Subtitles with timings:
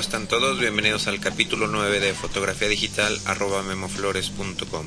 [0.00, 0.58] están todos?
[0.58, 4.86] Bienvenidos al capítulo 9 de fotografía digital arroba memoflores.com.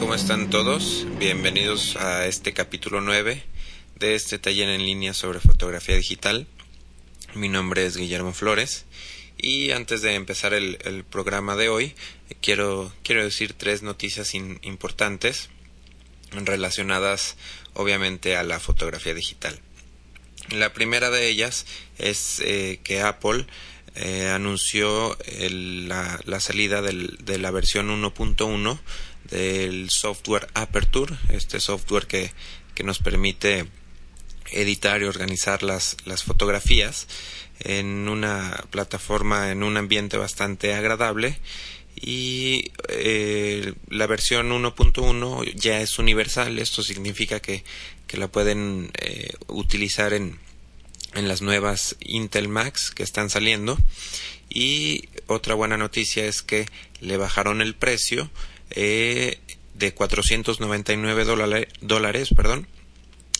[0.00, 1.06] ¿Cómo están todos?
[1.18, 3.44] Bienvenidos a este capítulo 9
[4.00, 6.48] de este taller en línea sobre fotografía digital.
[7.34, 8.84] Mi nombre es Guillermo Flores
[9.38, 11.94] y antes de empezar el, programa de hoy
[12.42, 15.50] quiero, quiero decir tres noticias importantes
[16.32, 17.36] relacionadas
[17.74, 19.60] obviamente a la fotografía digital.
[20.50, 21.64] La primera de ellas
[21.98, 23.46] es eh, que Apple
[23.94, 28.80] eh, anunció la, la, salida de la versión 1.1
[29.30, 32.32] del software Aperture, este software que,
[32.74, 33.66] que nos permite
[34.50, 37.06] editar y organizar las, las fotografías
[37.60, 41.38] en una plataforma, en un ambiente bastante agradable.
[41.96, 47.64] Y eh, la versión 1.1 ya es universal, esto significa que,
[48.06, 50.38] que la pueden eh, utilizar en,
[51.14, 53.78] en las nuevas Intel Macs que están saliendo.
[54.50, 56.66] Y otra buena noticia es que
[57.00, 58.30] le bajaron el precio
[58.74, 59.38] eh,
[59.74, 62.66] de 499 dólares, dólares perdón,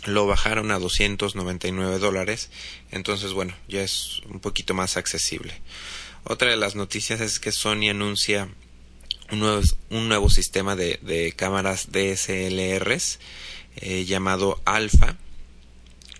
[0.06, 2.50] lo bajaron a 299 dólares.
[2.90, 5.60] Entonces, bueno, ya es un poquito más accesible.
[6.24, 8.48] Otra de las noticias es que Sony anuncia
[9.30, 13.18] un nuevo, sistema de, cámaras DSLRs
[13.76, 15.16] eh, llamado Alpha.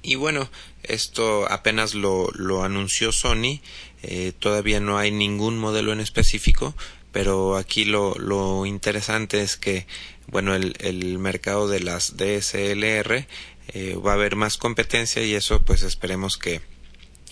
[0.02, 0.50] Y bueno,
[0.82, 3.60] esto apenas lo, lo anunció Sony.
[4.02, 6.74] Eh, todavía no hay ningún modelo en específico,
[7.14, 9.86] pero aquí lo, lo interesante es que
[10.26, 13.28] bueno el, el mercado de las DSLR
[13.68, 16.60] eh, va a haber más competencia y eso pues esperemos que,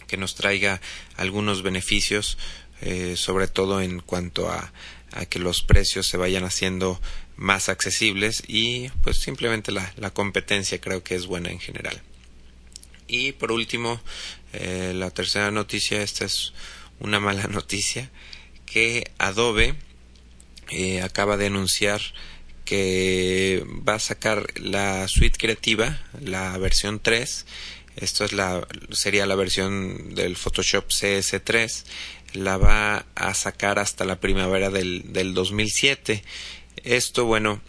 [0.07, 0.81] que nos traiga
[1.17, 2.39] algunos beneficios
[2.81, 4.73] eh, sobre todo en cuanto a,
[5.11, 7.01] a, que los precios se vayan haciendo
[7.35, 12.01] más accesibles y pues simplemente la, la competencia creo que es buena en general.
[13.09, 14.01] Y por último
[14.53, 16.53] eh, la tercera noticia esta es
[17.01, 18.11] una mala noticia
[18.73, 19.75] que Adobe
[20.71, 22.01] eh, acaba de anunciar
[22.65, 27.47] que va a sacar la suite creativa, la versión 3.
[27.97, 31.85] Esto es la, sería la versión del Photoshop CS3.
[32.33, 36.23] La va a sacar hasta la primavera del, del 2007.
[36.83, 37.61] Esto, bueno,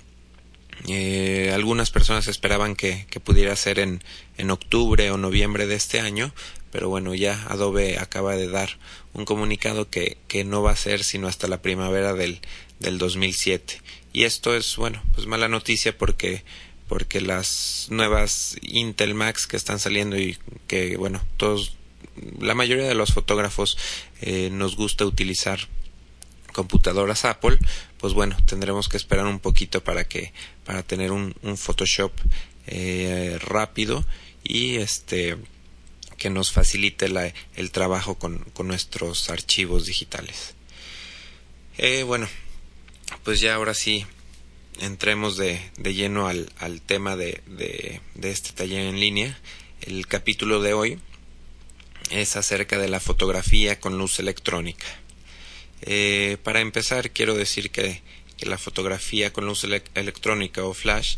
[0.88, 4.02] eh, algunas personas esperaban que, que pudiera ser en,
[4.38, 6.34] en octubre o noviembre de este año,
[6.73, 8.79] pero bueno, ya Adobe acaba de dar
[9.13, 12.41] un comunicado que, que no va a ser sino hasta la primavera del,
[12.79, 13.79] del 2007.
[14.11, 16.44] Y esto es, bueno, pues mala noticia porque
[16.88, 21.75] porque las nuevas Intel Max que están saliendo y que, bueno, todos,
[22.39, 23.78] la mayoría de los fotógrafos
[24.22, 25.59] eh, nos gusta utilizar
[26.53, 27.59] computadoras Apple,
[28.00, 30.34] pues bueno, tendremos que esperar un poquito para que,
[30.66, 32.11] para tener un, Photoshop
[32.66, 34.03] eh, rápido
[34.44, 35.38] y este
[36.23, 40.56] que nos facilite la, el trabajo con, nuestros archivos digitales.
[41.78, 42.29] Eh, bueno,
[43.25, 44.06] pues ya ahora sí
[44.79, 49.38] entremos de, de lleno al, al tema de, de, este taller en línea.
[49.81, 50.97] El capítulo de hoy
[52.09, 54.85] es acerca de la fotografía con luz electrónica.
[55.81, 58.01] Eh, para empezar, quiero decir que,
[58.40, 61.16] la fotografía con luz electrónica o flash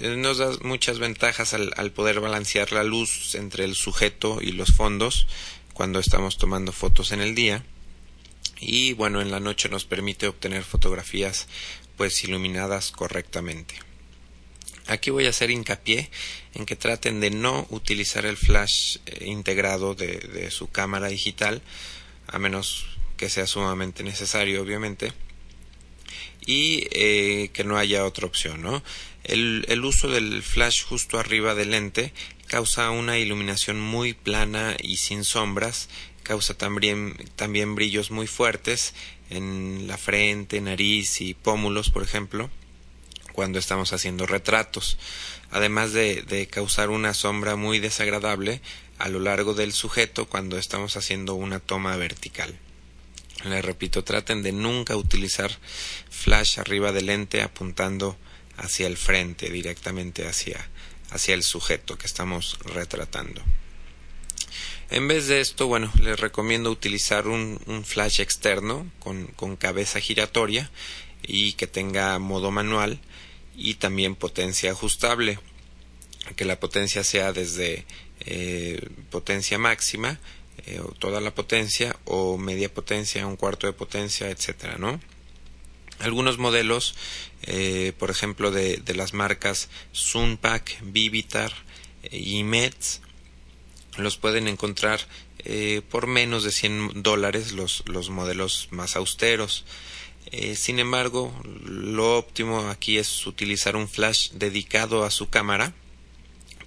[0.00, 5.26] nos da muchas ventajas al, poder balancear la luz entre el sujeto y los fondos
[5.74, 7.64] cuando estamos tomando fotos en el día
[8.58, 11.48] y bueno en la noche nos permite obtener fotografías
[11.96, 13.74] pues iluminadas correctamente
[14.86, 16.10] aquí voy a hacer hincapié
[16.54, 21.60] en que traten de no utilizar el flash eh, integrado de, de su cámara digital
[22.26, 22.86] a menos
[23.18, 25.12] que sea sumamente necesario obviamente
[26.46, 28.82] y eh, que no haya otra opción ¿no?
[29.24, 32.12] El, uso del flash justo arriba del lente
[32.46, 35.88] causa una iluminación muy plana y sin sombras,
[36.22, 38.94] causa también, también brillos muy fuertes
[39.28, 42.50] en la frente, nariz y pómulos, por ejemplo,
[43.32, 44.98] cuando estamos haciendo retratos,
[45.50, 48.60] además de, de causar una sombra muy desagradable
[48.98, 52.58] a lo largo del sujeto cuando estamos haciendo una toma vertical.
[53.44, 55.50] Les repito, traten de nunca utilizar
[56.10, 58.18] flash arriba del lente apuntando
[58.60, 60.68] hacia el frente, directamente hacia,
[61.10, 63.42] hacia el sujeto que estamos retratando.
[64.90, 70.70] En vez de esto, bueno, les recomiendo utilizar un, flash externo con, con, cabeza giratoria
[71.22, 72.98] y que tenga modo manual
[73.56, 75.38] y también potencia ajustable.
[76.36, 77.86] Que la potencia sea desde
[78.26, 78.80] eh,
[79.10, 80.18] potencia máxima,
[80.66, 85.00] eh, o toda la potencia, o media potencia, un cuarto de potencia, etcétera, ¿no?
[86.00, 86.94] Algunos modelos,
[87.42, 91.52] eh, por ejemplo, de, de, las marcas Sunpack, Vivitar
[92.10, 93.00] y Mets,
[93.96, 95.00] los pueden encontrar
[95.44, 99.64] eh, por menos de 100 dólares los, los modelos más austeros.
[100.32, 101.34] Eh, sin embargo,
[101.64, 105.72] lo óptimo aquí es utilizar un flash dedicado a su cámara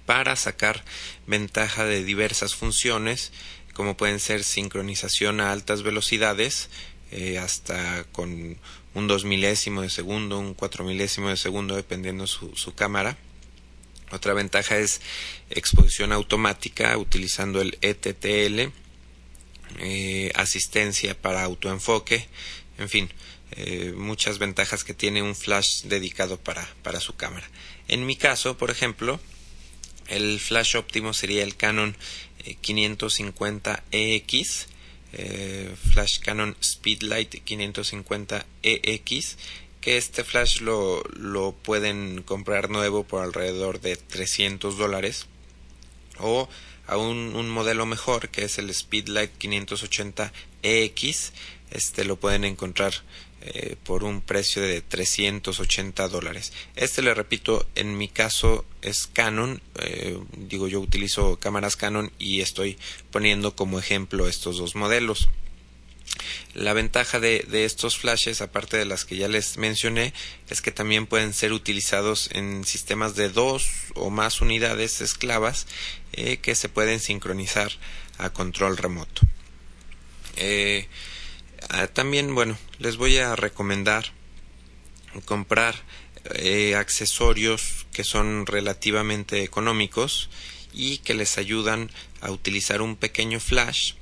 [0.06, 0.84] para sacar
[1.26, 3.32] ventaja de diversas funciones,
[3.72, 6.68] como pueden ser sincronización a altas velocidades,
[7.10, 8.58] eh, hasta con
[8.94, 13.18] un dos milésimo de segundo, un cuatro milésimo de segundo, dependiendo su, su cámara
[14.14, 15.02] otra ventaja es
[15.50, 18.70] exposición automática utilizando el ETTL,
[19.80, 22.28] eh, asistencia para autoenfoque,
[22.78, 23.10] en fin,
[23.52, 27.48] eh, muchas ventajas que tiene un flash dedicado para, para su cámara.
[27.88, 29.18] En mi caso, por ejemplo,
[30.06, 31.96] el flash óptimo sería el Canon
[32.44, 34.66] 550EX,
[35.16, 39.36] eh, Flash Canon Speedlight 550EX,
[39.80, 45.26] que este flash lo, lo pueden comprar nuevo por alrededor de 300 dólares
[46.18, 46.48] o
[46.86, 50.32] a un, un, modelo mejor que es el Speedlight 580
[50.62, 51.32] EX
[51.70, 52.94] este lo pueden encontrar
[53.44, 59.60] eh, por un precio de 380 dólares este le repito en mi caso es Canon
[59.80, 62.78] eh, digo yo utilizo cámaras Canon y estoy
[63.10, 65.28] poniendo como ejemplo estos dos modelos
[66.54, 70.14] la ventaja de, estos flashes, aparte de las que ya les mencioné,
[70.48, 75.66] es que también pueden ser utilizados en sistemas de dos o más unidades esclavas
[76.12, 77.72] eh, que se pueden sincronizar
[78.18, 79.22] a control remoto.
[81.68, 84.12] Ah, también, bueno, les voy a recomendar
[85.24, 85.74] comprar
[86.34, 90.28] eh, accesorios que son relativamente económicos
[90.72, 91.90] y que les ayudan
[92.20, 93.94] a utilizar un pequeño flash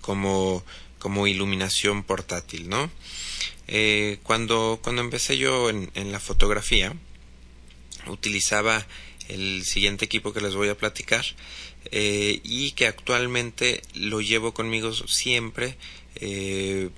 [0.00, 0.64] como
[1.04, 2.90] como iluminación portátil, ¿no?
[3.68, 6.94] Eh, cuando, cuando empecé yo en, la fotografía,
[8.06, 8.86] utilizaba
[9.28, 11.26] el siguiente equipo que les voy a platicar
[11.90, 15.76] eh, y que actualmente lo llevo conmigo siempre
[16.16, 16.90] eh,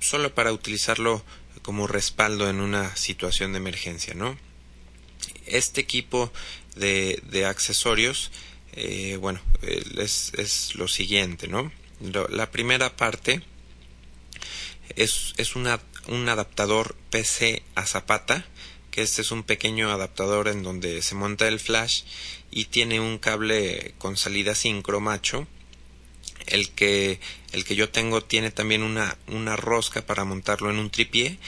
[0.00, 1.22] solo para utilizarlo
[1.62, 4.36] como respaldo en una situación de emergencia, ¿no?
[5.46, 6.32] Este equipo
[6.76, 8.30] de, accesorios,
[8.72, 11.72] eh, bueno, es, lo siguiente, ¿no?
[12.00, 13.42] La primera parte
[14.96, 18.44] es, es un adaptador PC a zapata,
[18.92, 22.02] que este es un pequeño adaptador en donde se monta el flash
[22.50, 25.48] y tiene un cable con salida sincro macho.
[26.46, 27.20] El que,
[27.52, 31.38] el que yo tengo tiene también una, una rosca para montarlo en un tripié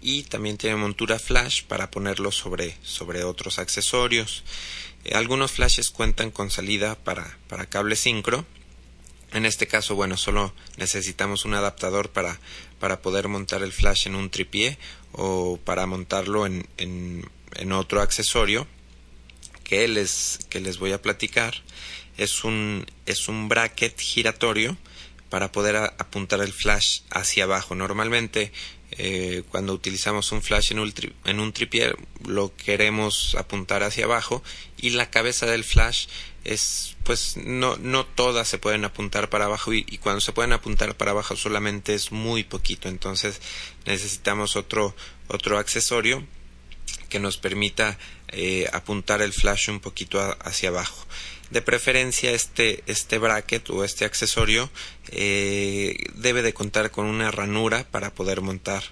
[0.00, 4.44] y también tiene montura flash para ponerlo sobre, sobre otros accesorios.
[5.04, 8.46] Eh, algunos flashes cuentan con salida para, para cable sincro
[9.34, 12.38] en este caso, bueno, solo necesitamos un adaptador para,
[12.78, 14.78] para poder montar el flash en un tripié
[15.10, 18.68] o para montarlo en, en, en otro accesorio
[19.64, 21.62] que les, que les voy a platicar.
[22.16, 24.76] Es un, es un bracket giratorio
[25.30, 27.74] para poder apuntar el flash hacia abajo.
[27.74, 28.52] Normalmente
[28.92, 31.52] eh, cuando utilizamos un flash en un, tri, en un
[32.24, 34.44] lo queremos apuntar hacia abajo
[34.76, 36.06] y la cabeza del flash
[36.44, 40.52] es pues no no todas se pueden apuntar para abajo y, y, cuando se pueden
[40.52, 43.40] apuntar para abajo solamente es muy poquito entonces
[43.84, 44.94] necesitamos otro
[45.26, 46.24] otro accesorio
[47.14, 51.06] que nos permita eh, apuntar el flash un poquito hacia abajo.
[51.50, 54.68] De preferencia este este bracket o este accesorio
[55.10, 58.82] eh, debe de contar con una ranura para poder montar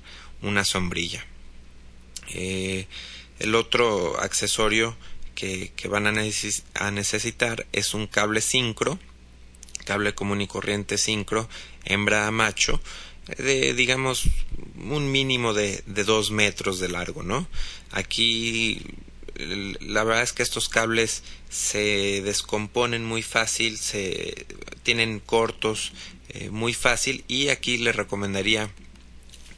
[0.41, 1.27] una sombrilla.
[2.29, 2.87] Eh,
[3.41, 4.97] el otro accesorio
[5.35, 9.01] que, que van a, neces a, necesitar es un cable sincro,
[9.85, 11.49] cable común y corriente sincro,
[11.85, 12.81] hembra a macho,
[13.39, 14.25] de digamos
[14.77, 17.47] un mínimo de, de dos metros de largo, ¿no?
[17.91, 18.83] Aquí
[19.37, 24.47] la verdad es que estos cables se descomponen muy fácil, se
[24.83, 25.93] tienen cortos
[26.29, 28.71] eh, muy fácil y aquí le recomendaría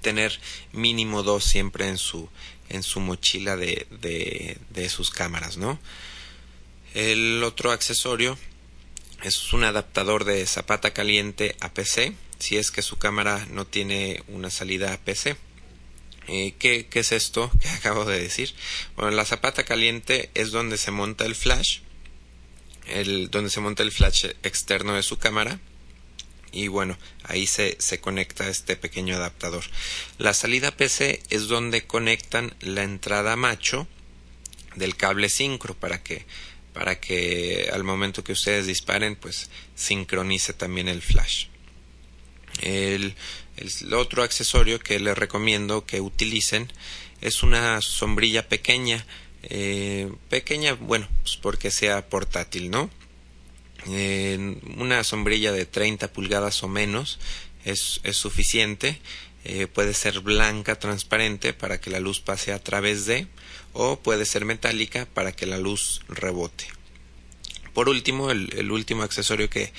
[0.00, 0.38] tener
[0.72, 2.28] mínimo dos siempre en su
[2.68, 5.78] en su mochila de, de, de sus cámaras, ¿no?
[6.94, 8.38] El otro accesorio
[9.22, 14.22] es un adaptador de zapata caliente a PC, si es que su cámara no tiene
[14.28, 15.36] una salida PC.
[16.28, 18.54] Eh, ¿qué, ¿Qué es esto que acabo de decir?
[18.96, 21.78] Bueno, la zapata caliente es donde se monta el flash
[22.86, 25.58] el, donde se monta el flash externo de su cámara
[26.52, 29.64] y bueno, ahí se, se conecta este pequeño adaptador.
[30.18, 33.88] La salida PC es donde conectan la entrada macho
[34.76, 36.26] del cable sincro para que
[36.74, 41.46] para que al momento que ustedes disparen pues sincronice también el flash.
[42.64, 43.14] El,
[43.56, 46.72] el otro accesorio que les recomiendo que utilicen
[47.20, 49.06] es una sombrilla pequeña,
[49.44, 52.90] eh, pequeña, bueno, pues porque sea portátil, ¿no?
[53.86, 57.18] Eh, una sombrilla de 30 pulgadas o menos
[57.64, 59.00] es, es suficiente.
[59.44, 63.26] Eh, puede ser blanca, transparente, para que la luz pase a través de,
[63.74, 66.66] o puede ser metálica para que la luz rebote.
[67.74, 69.72] Por último, el, último accesorio que,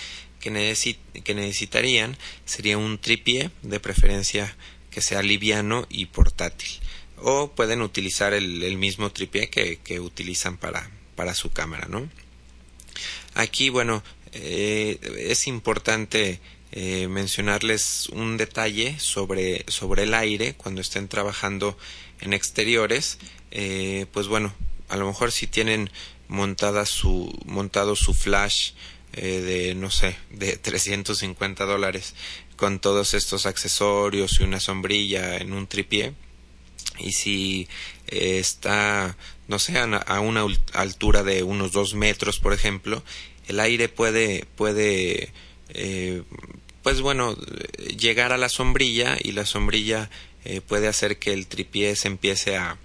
[0.52, 4.56] que, necesitarían sería un tripié, de preferencia
[4.92, 6.70] que sea liviano y portátil.
[7.18, 12.08] O pueden utilizar el, mismo tripié que, utilizan para, para su cámara, ¿no?
[13.34, 15.00] Aquí, bueno, eh,
[15.30, 16.40] es importante
[16.72, 21.78] eh, mencionarles un detalle sobre, sobre el aire cuando estén trabajando
[22.22, 23.18] en exteriores.
[23.52, 24.54] Eh, pues bueno,
[24.90, 25.90] a lo mejor si tienen
[26.28, 28.72] montada su, montado su flash
[29.16, 32.16] de, no sé, de 350 dólares
[32.58, 36.14] con todos estos accesorios y una sombrilla en un tripié.
[37.00, 37.68] Y si
[38.08, 39.16] está
[39.48, 43.04] no sé, a una altura de unos dos metros, por ejemplo,
[43.48, 45.32] el aire puede, puede,
[45.70, 46.24] eh,
[46.82, 47.36] pues bueno,
[47.98, 50.10] llegar a la sombrilla y la sombrilla
[50.46, 52.78] eh, puede hacer que el tripié se empiece a,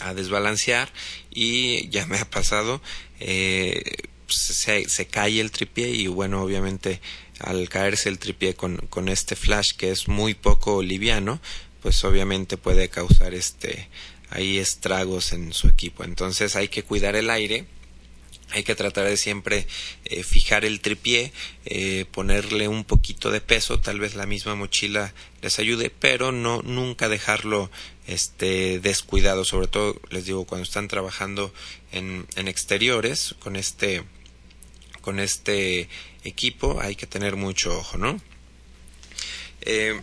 [0.00, 0.92] a desbalancear
[1.30, 2.82] y ya me ha pasado,
[3.20, 3.82] eh,
[4.28, 7.00] se, cae el tripié y bueno, obviamente
[7.40, 11.40] al caerse el tripié con, con este flash que es muy poco liviano,
[11.80, 13.88] pues obviamente puede causar este
[14.32, 16.04] hay estragos en su equipo.
[16.04, 17.66] Entonces hay que cuidar el aire.
[18.52, 19.66] Hay que tratar de siempre
[20.04, 21.32] eh, fijar el tripié,
[21.64, 26.62] eh, ponerle un poquito de peso, tal vez la misma mochila les ayude, pero no
[26.62, 27.70] nunca dejarlo
[28.06, 31.52] este descuidado, sobre todo les digo cuando están trabajando
[31.92, 34.02] en, en exteriores con este
[35.00, 35.88] con este
[36.24, 38.20] equipo hay que tener mucho ojo, ¿no?
[39.62, 40.00] Eh,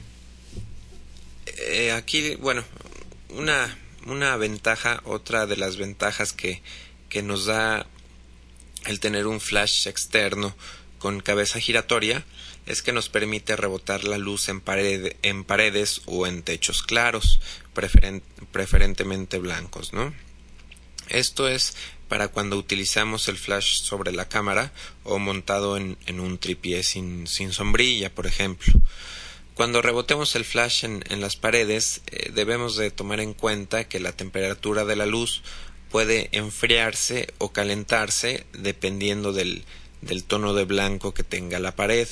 [1.91, 2.63] aquí, bueno,
[3.29, 6.61] una una ventaja, otra de las ventajas que,
[7.09, 7.85] que nos da
[8.85, 10.55] el tener un flash externo
[10.99, 12.25] con cabeza giratoria
[12.65, 17.39] es que nos permite rebotar la luz en, paredes o en techos claros,
[18.51, 20.13] preferentemente blancos, ¿no?
[21.07, 21.75] Esto es
[22.07, 24.71] para cuando utilizamos el flash sobre la cámara
[25.03, 28.73] o montado en, un tripié sin, sin sombrilla, por ejemplo.
[29.55, 34.13] Cuando rebotemos el flash en, las paredes, eh, debemos de tomar en cuenta que la
[34.13, 35.41] temperatura de la luz
[35.89, 39.63] puede enfriarse o calentarse dependiendo del,
[40.01, 42.07] del tono de blanco que tenga la pared.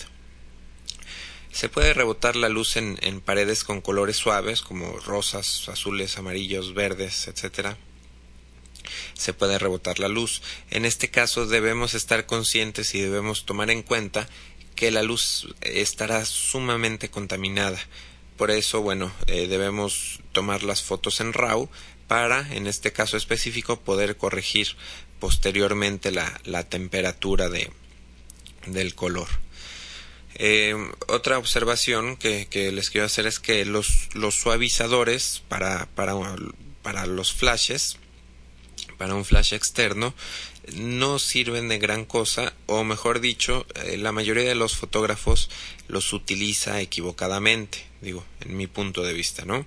[1.51, 6.74] Se puede rebotar la luz en, en, paredes con colores suaves como rosas, azules, amarillos,
[6.74, 7.75] verdes, etc.
[9.13, 10.41] Se puede rebotar la luz.
[10.69, 14.27] En este caso debemos estar conscientes y debemos tomar en cuenta
[14.75, 17.79] que la luz estará sumamente contaminada.
[18.38, 21.69] Por eso, bueno, eh, debemos tomar las fotos en RAW
[22.08, 24.70] para, en este caso específico, poder corregir
[25.20, 27.72] posteriormente la, la temperatura de,
[28.66, 29.28] del color.
[30.36, 30.76] Eh,
[31.08, 36.14] otra observación que, que, les quiero hacer es que los, los suavizadores para, para,
[36.84, 37.98] para los flashes,
[38.98, 40.14] para un flash externo,
[40.76, 45.50] no sirven de gran cosa o mejor dicho eh, la mayoría de los fotógrafos
[45.88, 49.66] los utiliza equivocadamente digo en mi punto de vista no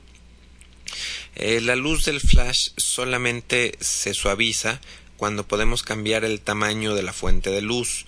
[1.37, 4.80] eh, la luz del flash solamente se suaviza
[5.16, 8.06] cuando podemos cambiar el tamaño de la fuente de luz.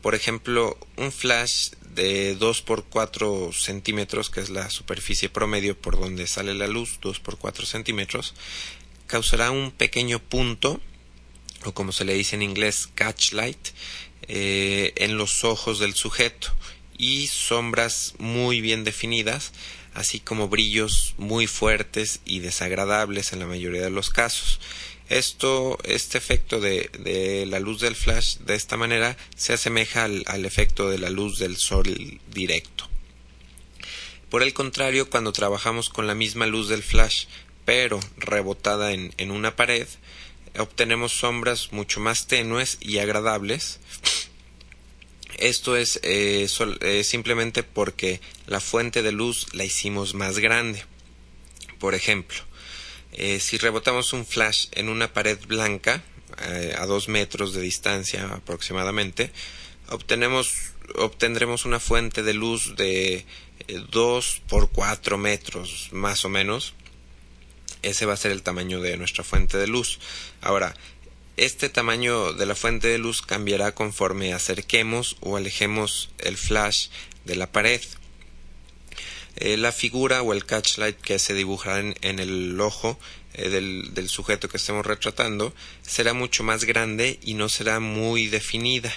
[0.00, 5.98] Por ejemplo un flash de 2 por 4 centímetros que es la superficie promedio por
[5.98, 8.34] donde sale la luz 2 por 4 centímetros
[9.06, 10.80] causará un pequeño punto
[11.64, 13.58] o como se le dice en inglés catchlight
[14.28, 16.48] eh, en los ojos del sujeto
[16.96, 19.52] y sombras muy bien definidas
[19.94, 24.60] así como brillos muy fuertes y desagradables en la mayoría de los casos
[25.08, 30.88] esto este efecto de, la luz del flash de esta manera se asemeja al, efecto
[30.88, 32.88] de la luz del sol directo
[34.30, 37.26] por el contrario cuando trabajamos con la misma luz del flash
[37.64, 39.86] pero rebotada en una pared
[40.58, 43.80] obtenemos sombras mucho más tenues y agradables.
[45.42, 46.46] Esto es eh,
[46.82, 50.84] eh, simplemente porque la fuente de luz la hicimos más grande.
[51.80, 52.38] Por ejemplo,
[53.10, 56.04] eh, si rebotamos un flash en una pared blanca,
[56.78, 59.32] a 2 metros de distancia aproximadamente,
[59.88, 60.52] obtenemos,
[60.94, 63.26] obtendremos una fuente de luz de
[63.90, 66.74] 2 eh, por 4 metros más o menos.
[67.82, 69.98] Ese va a ser el tamaño de nuestra fuente de luz.
[70.40, 70.72] Ahora,
[71.36, 76.88] este tamaño de la fuente de luz cambiará conforme acerquemos o alejemos el flash
[77.24, 77.80] de la pared.
[79.36, 82.98] Eh, la figura o el catchlight que se dibujará en, el ojo
[83.32, 88.92] eh, del, sujeto que estemos retratando será mucho más grande y no será muy definida.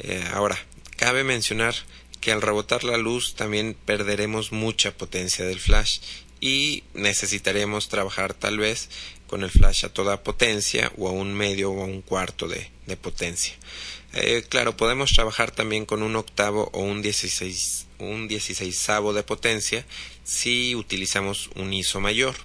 [0.00, 0.58] Eh, ahora,
[0.96, 1.74] cabe mencionar
[2.20, 6.00] que al rebotar la luz también perderemos mucha potencia del flash
[6.40, 8.90] y necesitaremos trabajar tal vez
[9.34, 12.70] con el flash a toda potencia o a un medio o a un cuarto de,
[12.96, 13.52] potencia.
[14.12, 19.84] Eh, claro, podemos trabajar también con un octavo o un dieciséis, un dieciséisavo de potencia
[20.22, 22.36] si utilizamos un ISO mayor,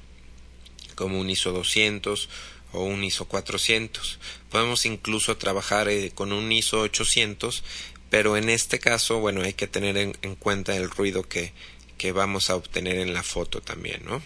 [0.95, 2.27] como un ISO 200
[2.71, 4.17] o un ISO 400.
[4.49, 7.63] Podemos incluso trabajar eh, con un ISO 800,
[8.09, 11.53] pero en este caso, bueno, hay que tener en, cuenta el ruido que,
[11.99, 14.23] que, vamos a obtener en la foto también, ¿no?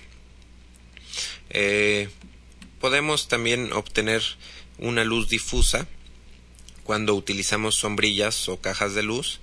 [1.49, 2.07] Eh,
[2.83, 4.21] podemos también obtener
[4.77, 5.87] una luz difusa
[6.83, 9.39] cuando utilizamos sombrillas o cajas de luz.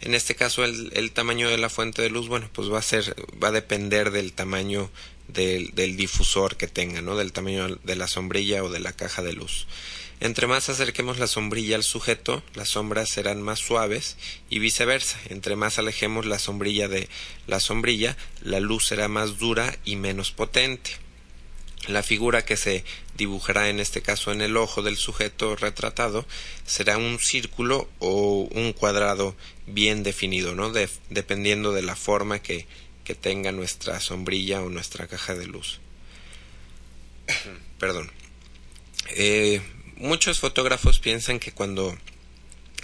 [0.00, 3.16] En este caso el, tamaño de la fuente de luz, bueno, pues va a ser,
[3.42, 4.92] va a depender del tamaño
[5.26, 7.16] del, del, difusor que tenga, ¿no?
[7.16, 9.66] Del tamaño de la sombrilla o de la caja de luz.
[10.20, 14.16] Entre más acerquemos la sombrilla al sujeto, las sombras serán más suaves
[14.50, 15.18] y viceversa.
[15.30, 17.08] Entre más alejemos la sombrilla de
[17.48, 21.03] la sombrilla, la luz será más dura y menos potente.
[21.88, 22.84] La figura que se
[23.16, 26.26] dibujará en este caso en el ojo del sujeto retratado
[26.64, 29.36] será un círculo o un cuadrado
[29.66, 30.72] bien definido, ¿no?
[31.10, 32.66] dependiendo de la forma que,
[33.04, 35.80] que tenga nuestra sombrilla o nuestra caja de luz.
[37.78, 38.10] Perdón.
[39.10, 39.60] Eh,
[39.96, 41.96] muchos fotógrafos piensan que cuando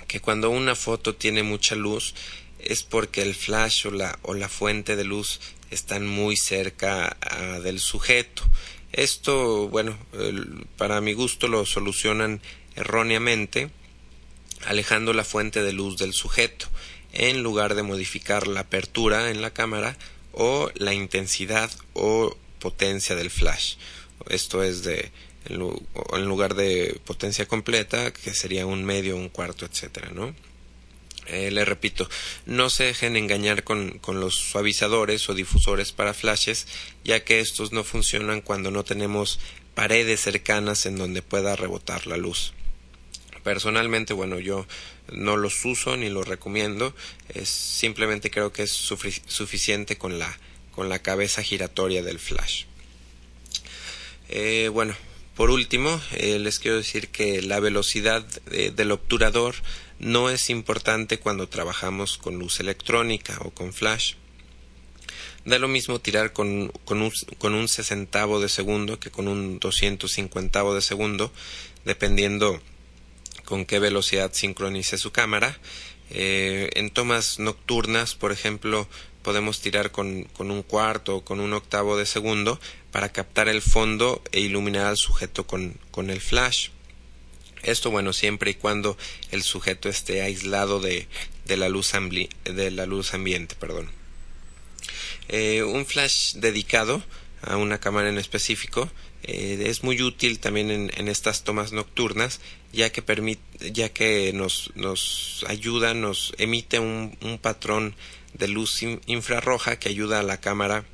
[0.07, 2.15] que cuando una foto tiene mucha luz
[2.59, 7.61] es porque el flash o la, o la fuente de luz están muy cerca ah,
[7.61, 8.43] del sujeto
[8.93, 9.99] esto, bueno,
[10.77, 12.41] para mi gusto lo solucionan
[12.77, 13.71] erróneamente
[14.67, 16.67] alejando la fuente de luz del sujeto
[17.13, 19.97] en lugar de modificar la apertura en la cámara
[20.33, 23.77] o la intensidad o potencia del flash.
[24.29, 25.11] Esto es de
[25.47, 30.35] en lugar de potencia completa, que sería un medio, un cuarto, etcétera, ¿no?
[31.27, 32.09] Eh, le repito,
[32.47, 36.67] no se dejen engañar con, con, los suavizadores o difusores para flashes,
[37.05, 39.39] ya que estos no funcionan cuando no tenemos
[39.75, 42.53] paredes cercanas en donde pueda rebotar la luz.
[43.43, 44.67] Personalmente, bueno, yo
[45.13, 46.95] no los uso ni los recomiendo,
[47.29, 50.39] es, simplemente creo que es suficiente con la,
[50.73, 52.65] con la cabeza giratoria del flash.
[54.29, 54.95] Eh, bueno,
[55.37, 59.55] por último, eh, les quiero decir que la velocidad del obturador
[60.01, 64.15] no es importante cuando trabajamos con luz electrónica o con flash.
[65.45, 70.75] Da lo mismo tirar con, un, con sesentavo de segundo que con un doscientos cincuentavo
[70.75, 71.33] de segundo,
[71.85, 72.61] dependiendo
[73.45, 75.59] con qué velocidad sincronice su cámara.
[76.11, 78.89] Eh, en tomas nocturnas, por ejemplo,
[79.23, 82.59] podemos tirar con, un cuarto o con un octavo de segundo
[82.91, 86.71] para captar el fondo e iluminar al sujeto con el flash.
[87.63, 88.97] Esto, bueno, siempre y cuando
[89.31, 91.07] el sujeto esté aislado de,
[91.45, 91.93] de, la, luz
[92.45, 93.55] de la luz ambiente.
[93.55, 93.91] Perdón.
[95.29, 97.03] Eh, un flash dedicado
[97.43, 98.91] a una cámara en específico
[99.23, 102.41] eh, es muy útil también en, en, estas tomas nocturnas
[102.73, 107.95] ya que permite ya que nos, nos ayuda nos emite un, un patrón
[108.35, 110.85] de luz infrarroja que ayuda a la cámara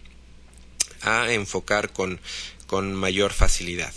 [1.02, 2.20] a enfocar con,
[2.66, 3.92] con mayor facilidad